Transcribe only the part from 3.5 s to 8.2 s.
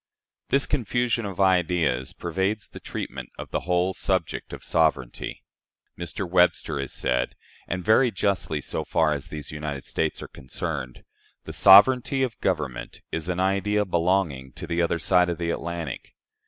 the whole subject of sovereignty. Mr. Webster has said, and very